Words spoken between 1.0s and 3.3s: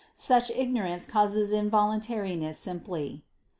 causes involuntariness simply.